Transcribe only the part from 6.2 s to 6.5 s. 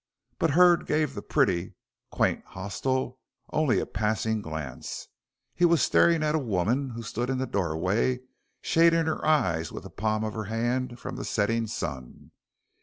at a